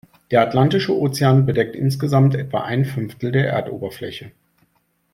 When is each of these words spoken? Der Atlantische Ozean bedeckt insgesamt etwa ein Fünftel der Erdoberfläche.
Der 0.31 0.41
Atlantische 0.41 0.97
Ozean 0.97 1.45
bedeckt 1.45 1.75
insgesamt 1.75 2.33
etwa 2.33 2.63
ein 2.63 2.85
Fünftel 2.85 3.31
der 3.31 3.47
Erdoberfläche. 3.51 4.31